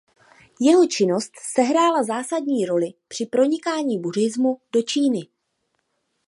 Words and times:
Jeho 0.61 0.87
činnost 0.87 1.31
sehrála 1.53 2.03
zásadní 2.03 2.65
roli 2.65 2.93
při 3.07 3.25
pronikání 3.25 3.99
buddhismu 3.99 4.61
do 4.71 4.81
Číny. 4.81 5.27